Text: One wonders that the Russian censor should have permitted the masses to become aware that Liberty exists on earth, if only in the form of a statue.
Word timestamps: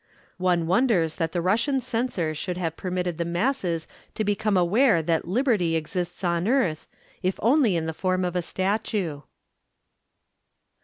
One 0.39 0.65
wonders 0.65 1.17
that 1.17 1.31
the 1.31 1.43
Russian 1.43 1.79
censor 1.79 2.33
should 2.33 2.57
have 2.57 2.75
permitted 2.75 3.19
the 3.19 3.23
masses 3.23 3.87
to 4.15 4.23
become 4.23 4.57
aware 4.57 5.03
that 5.03 5.27
Liberty 5.27 5.75
exists 5.75 6.23
on 6.23 6.47
earth, 6.47 6.87
if 7.21 7.39
only 7.39 7.75
in 7.75 7.85
the 7.85 7.93
form 7.93 8.25
of 8.25 8.35
a 8.35 8.41
statue. 8.41 9.21